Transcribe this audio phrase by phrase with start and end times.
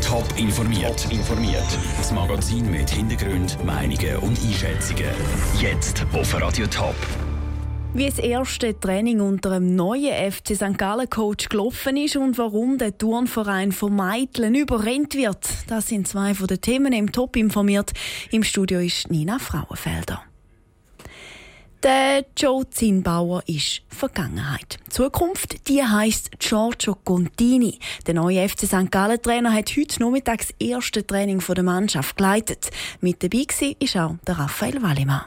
[0.00, 1.02] Top informiert.
[1.02, 1.64] Top informiert.
[1.96, 5.10] Das Magazin mit Hintergrund, Meinungen und Einschätzungen.
[5.60, 6.94] Jetzt auf Radio Top.
[7.92, 10.78] Wie das erste Training unter einem neuen FC St.
[10.78, 16.34] Gallen Coach gelaufen ist und warum der Turnverein von Meitlen überrennt wird, das sind zwei
[16.34, 17.90] von den Themen im Top informiert.
[18.30, 20.22] Im Studio ist Nina Frauenfelder.
[21.82, 24.78] Der Joe Zinnbauer ist Vergangenheit.
[24.90, 27.78] Zukunft, die heisst Giorgio Contini.
[28.06, 28.90] Der neue FC St.
[28.90, 32.70] Gallen Trainer hat heute Nachmittag das erste Training der Mannschaft geleitet.
[33.00, 35.22] Mit dabei war auch der Raphael Wallimann.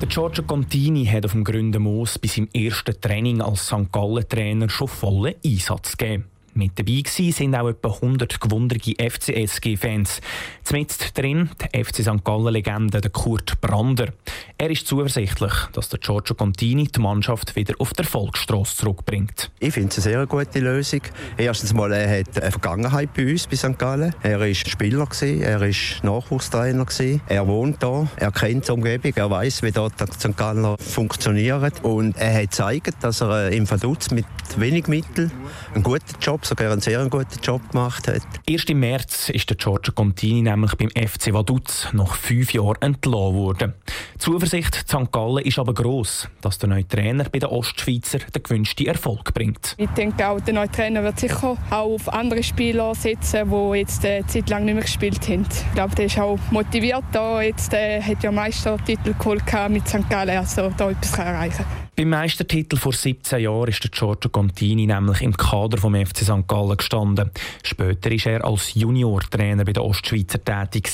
[0.00, 3.92] Der Giorgio Contini hat auf dem Grünen Moos bei seinem ersten Training als St.
[3.92, 6.24] Gallen Trainer schon vollen Einsatz gegeben.
[6.56, 10.20] Mit dabei sind auch etwa 100 gewunderte FCSG-Fans.
[10.62, 12.24] Zumindest drin die FC St.
[12.24, 14.12] Gallen-Legende Kurt Brander.
[14.56, 19.50] Er ist zuversichtlich, dass der Giorgio Contini die Mannschaft wieder auf der Erfolgsstrasse zurückbringt.
[19.58, 21.00] Ich finde es eine sehr gute Lösung.
[21.36, 23.76] Erstens mal, er hat eine Vergangenheit bei uns, bei St.
[23.76, 24.14] Gallen.
[24.22, 25.68] Er war Spieler, er war
[26.02, 26.86] Nachwuchstrainer,
[27.28, 30.36] er wohnt hier, er kennt die Umgebung, er weiß, wie dort St.
[30.36, 31.82] Gallen funktioniert.
[31.82, 35.32] Und er hat gezeigt, dass er im Verdutz mit wenig Mitteln
[35.74, 38.22] einen guten Job, sogar einen sehr guten Job gemacht hat.
[38.46, 43.34] Erst im März ist der Giorgio Contini nämlich beim FC Vaduz nach fünf Jahren entlassen
[43.34, 43.74] worden.
[44.14, 45.10] Die Zuversicht St.
[45.12, 49.74] Gallen ist aber gross, dass der neue Trainer bei den Ostschweizer den gewünschten Erfolg bringt.
[49.76, 54.04] Ich denke auch, der neue Trainer wird sicher auch auf andere Spieler setzen, die jetzt
[54.04, 55.46] eine Zeit lang nicht mehr gespielt haben.
[55.50, 57.04] Ich glaube, der ist auch motiviert.
[57.12, 57.42] Da.
[57.42, 60.08] Jetzt äh, hat ja Meistertitel geholt mit St.
[60.08, 61.83] Gallen, also da etwas erreichen kann.
[61.96, 66.48] Beim Meistertitel vor 17 Jahren ist der Giorgio Contini nämlich im Kader vom FC St.
[66.48, 67.30] Gallen gestanden.
[67.62, 70.90] Später war er als Juniortrainer bei den Ostschweizer tätig.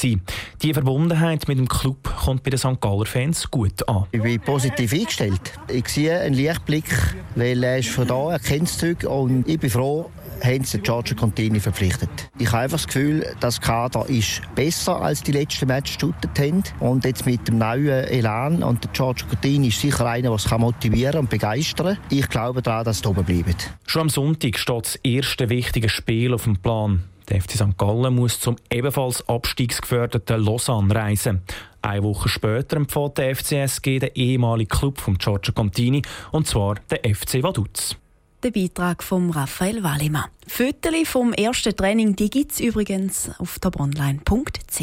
[0.62, 2.82] Die Verbundenheit mit dem Club kommt bei den St.
[2.82, 4.08] Galler Fans gut an.
[4.12, 5.40] Ich bin positiv eingestellt.
[5.68, 6.94] Ich sehe einen Lichtblick,
[7.34, 10.10] weil er ist von da, er kennt das und ich bin froh,
[10.42, 12.10] haben sie Giorgio Contini verpflichtet.
[12.38, 16.62] Ich habe einfach das Gefühl, das Kader ist besser als die letzten Matches haben.
[16.80, 21.20] Und jetzt mit dem neuen Elan und der Giorgio Contini ist sicher einer, der motivieren
[21.20, 22.04] und begeistern kann.
[22.10, 23.70] Ich glaube daran, dass es oben bleibt.
[23.86, 27.04] Schon am Sonntag steht das erste wichtige Spiel auf dem Plan.
[27.28, 27.78] Der FC St.
[27.78, 31.42] Gallen muss zum ebenfalls abstiegsgeförderten Lausanne reisen.
[31.80, 36.02] Eine Woche später empfiehlt der FCSG den ehemaligen Club von Giorgio Contini,
[36.32, 37.96] und zwar der FC Vaduz.
[38.42, 40.30] Der Beitrag von Raphael Wallimann.
[40.46, 44.80] Fotos vom ersten Training gibt es übrigens auf tabonline.ch.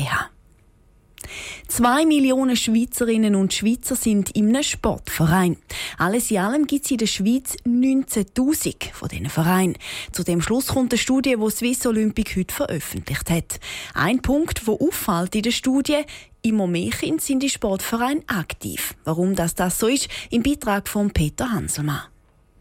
[1.67, 5.57] Zwei Millionen Schweizerinnen und Schweizer sind in einem Sportverein.
[5.97, 9.77] Alles in allem gibt es in der Schweiz 19.000 von diesen Vereinen.
[10.11, 13.59] Zu dem Schluss kommt eine Studie, die Swiss Olympic heute veröffentlicht hat.
[13.95, 16.03] Ein Punkt, der auffällt in der Studie,
[16.45, 18.93] mehr Kinder sind in Sportvereinen aktiv.
[19.03, 22.03] Warum das, das so ist, im Beitrag von Peter Hanselmann.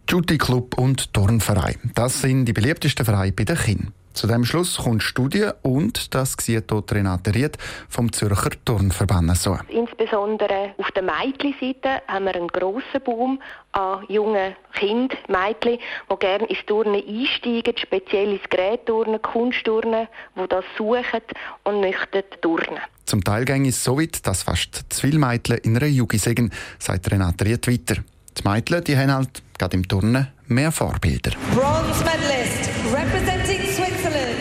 [0.08, 1.76] Jutti Club und Turnverein.
[1.94, 3.92] Das sind die beliebtesten Vereine bei den Kindern.
[4.16, 7.58] Zu dem Schluss kommt Studie und das sieht dort Renate Ried
[7.88, 9.58] vom Zürcher Turnverband so.
[9.68, 15.78] Insbesondere auf der Mädchenseite haben wir einen grossen Boom an jungen Kindern, Mädchen,
[16.10, 21.20] die gerne ins Turnen einsteigen, speziell ins Gerätturnen, Kunstturnen, die das suchen
[21.64, 22.80] und möchten turnen.
[23.04, 26.50] Zum Teil ging es so weit, dass fast zu viele Mädchen in einer Jugend sagen,
[26.78, 28.02] sagt Renate Ried weiter.
[28.38, 31.32] Die Mädchen die haben halt gerade im Turnen mehr Vorbilder.
[31.54, 34.36] Bronze Medalist representing Switzerland.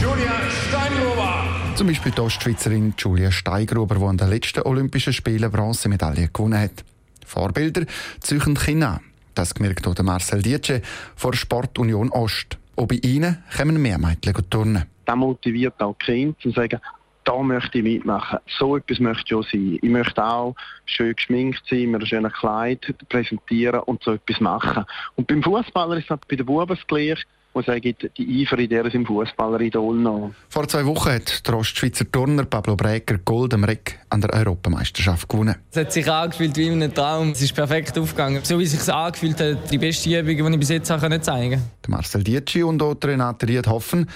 [0.00, 1.74] Julia Steingruber.
[1.74, 6.84] Zum Beispiel die Ostschweizerin Julia Steingruber, die an den letzten Olympischen Spielen Bronzemedaille gewonnen hat.
[7.26, 7.84] Vorbilder
[8.20, 9.00] züchen Kinder an.
[9.34, 10.80] Das gemerkt auch Marcel Dietsche
[11.16, 12.56] von der Sportunion Ost.
[12.76, 14.84] Auch bei ihnen kommen mehr Mädchen turnen.
[15.04, 16.80] Das motiviert auch die Kinder zu sagen,
[17.26, 18.38] da möchte ich mitmachen.
[18.58, 19.78] So etwas möchte ich auch sein.
[19.82, 20.54] Ich möchte auch
[20.86, 24.84] schön geschminkt sein, mir ein schönes Kleid präsentieren und so etwas machen.
[25.16, 27.26] Und beim Fußballer ist es bei den Buben gleich
[27.56, 30.30] wo sagen, die Eifer in der im Fußballeridol noch.
[30.50, 35.26] Vor zwei Wochen hat der Ostschweizer Turner Pablo Breger Gold am Reck an der Europameisterschaft
[35.26, 35.54] gewonnen.
[35.70, 37.30] Es hat sich angefühlt wie in einem Traum.
[37.30, 38.44] Es ist perfekt aufgegangen.
[38.44, 41.60] So wie es sich angefühlt hat, die beste Übung, die ich bis jetzt zeigen konnte.
[41.88, 44.06] Marcel Dietschi und auch Renate Ried hoffen,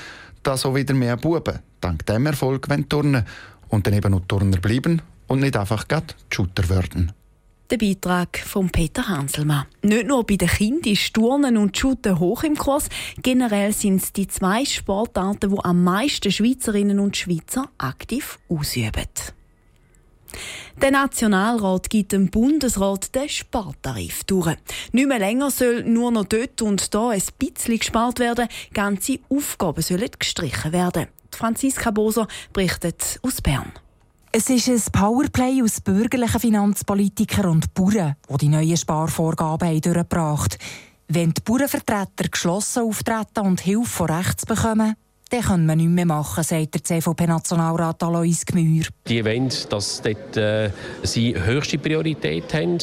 [0.42, 3.24] dass auch wieder mehr Buben dank dem Erfolg turnen
[3.68, 7.12] und dann eben noch Turner bleiben und nicht einfach gerade Shooter werden.
[7.70, 9.64] Der Beitrag von Peter Hanselmann.
[9.82, 12.88] Nicht nur bei den Kindern ist Turnen und Shooten hoch im Kurs.
[13.22, 19.06] Generell sind es die zwei Sportarten, die am meisten Schweizerinnen und Schweizer aktiv ausüben.
[20.80, 24.56] Der Nationalrat gibt dem Bundesrat den Spartarif durch.
[24.92, 29.82] Nicht mehr länger soll nur noch dort und da ein bisschen gespart werden, ganze Aufgaben
[29.82, 31.06] sollen gestrichen werden.
[31.30, 33.72] Franziska Boser berichtet aus Bern.
[34.32, 40.90] Es ist ein Powerplay aus bürgerlichen Finanzpolitikern und Bauern, die die neuen Sparvorgaben durchgebracht haben.
[41.12, 44.94] Wenn die Bauernvertreter geschlossen auftreten und Hilfe von rechts bekommen,
[45.30, 48.84] dann können wir nichts mehr machen, sagt der CVP-Nationalrat Alois Gmür.
[49.06, 50.70] Die wollen, dass dort, äh,
[51.04, 52.78] sie höchste Priorität haben,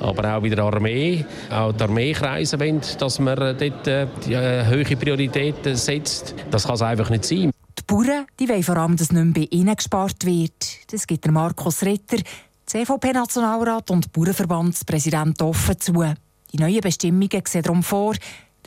[0.00, 1.24] aber auch bei der Armee.
[1.50, 6.34] Auch die Armeekreise wollen, dass man dort äh, die, äh, hohe Prioritäten setzt.
[6.50, 7.50] Das kann es einfach nicht sein.
[7.78, 10.92] Die Bauern die wollen vor allem, dass nicht mehr bei ihnen gespart wird.
[10.92, 12.18] Das gibt der Markus Ritter,
[12.66, 16.04] CVP-Nationalrat und Bauernverbandspräsident offen zu.
[16.52, 18.14] Die neuen Bestimmungen sehen darum vor,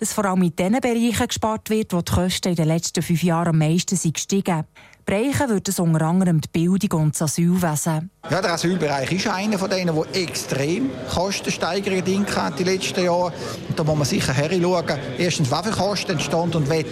[0.02, 3.22] dass vor allem in den Bereichen gespart wird, wo die Kosten in den letzten fünf
[3.22, 4.64] Jahren am meisten sind gestiegen.
[5.06, 8.10] Bereichen wird es unter anderem die Bildung und das Asylwesen.
[8.28, 13.32] Ja, der Asylbereich ist einer von denen, der extrem Kostensteigerungen hat die letzten Jahre.
[13.70, 15.00] Und da muss man sicher hinschauen.
[15.20, 16.84] Erstens, welche Kosten entstehen und wer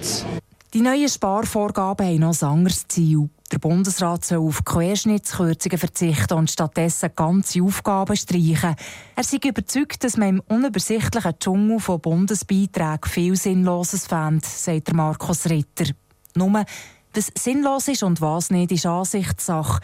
[0.00, 0.26] es.
[0.74, 3.30] Die neuen Sparvorgaben haben noch ein anderes Ziel.
[3.58, 8.76] Der Bundesrat soll auf Querschnittskürzungen verzichten und stattdessen ganze Aufgaben streichen.
[9.16, 15.46] Er ist überzeugt, dass man im unübersichtlichen Dschungel von Bundesbeiträgen viel Sinnloses fände, sagt Markus
[15.46, 15.90] Ritter.
[16.36, 16.64] Nur,
[17.12, 19.80] was sinnlos ist und was nicht, ist Ansichtssache.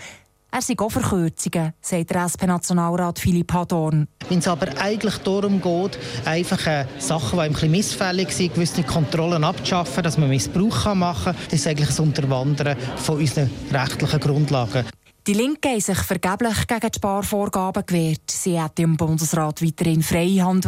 [0.55, 4.07] Er sei auch Verkürzungen, sagt der SP-Nationalrat Philipp Hadorn.
[4.29, 8.85] Wenn es aber eigentlich darum geht, einfach äh, Sachen, die ein bisschen missfällig sind, gewisse
[8.85, 14.21] Kontrollen abzuschaffen, dass man Missbrauch machen kann, das ist eigentlich das Unterwandern von unseren rechtlichen
[14.21, 14.85] Grundlagen.
[15.27, 18.31] Die Linke haben sich vergeblich gegen die Sparvorgaben gewehrt.
[18.31, 20.67] Sie hätte im Bundesrat weiterhin freie Hand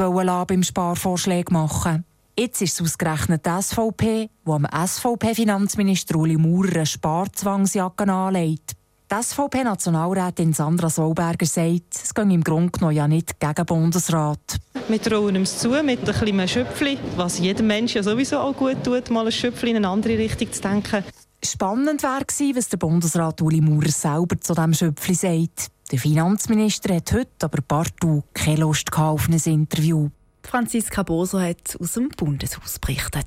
[0.49, 2.05] beim Sparvorschläge machen
[2.37, 8.73] Jetzt ist es ausgerechnet die SVP, die am SVP-Finanzminister Uli Maurer eine Sparzwangsjacke anlegt.
[9.09, 14.57] Die SVP-Nationalrätin Sandra Solberger sagt, es gehe im Grunde genommen ja nicht gegen den Bundesrat.
[14.89, 18.83] Wir trauen uns zu, mit ein bisschen Schöpfchen, was jedem Menschen ja sowieso auch gut
[18.83, 21.05] tut, mal ein Schöpfchen in eine andere Richtung zu denken.
[21.45, 25.69] Spannend wäre gewesen, was der Bundesrat Uli Maurer selber zu diesem Schöpfchen sagt.
[25.93, 30.09] Der Finanzminister hat heute aber partout keine Lust auf ein Interview.
[30.43, 33.27] Franziska Boser hat aus dem Bundeshaus berichtet.